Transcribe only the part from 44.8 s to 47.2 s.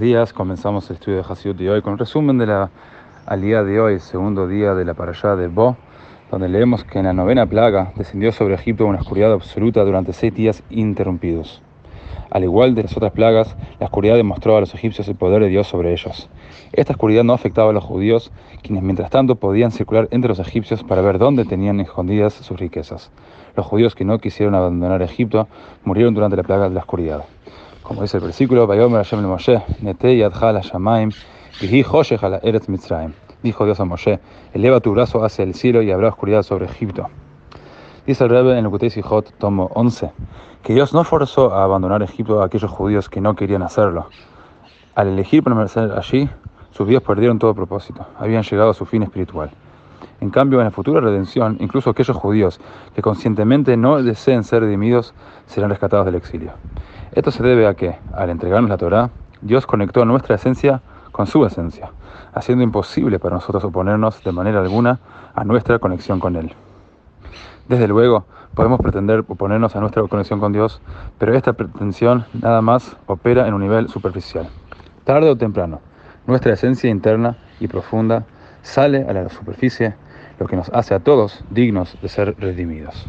Al elegir permanecer allí, sus vidas